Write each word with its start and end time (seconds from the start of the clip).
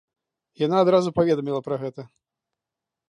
Яна 0.65 0.79
адразу 0.85 1.09
паведаміла 1.19 1.61
пра 1.67 1.75
гэта. 1.85 2.01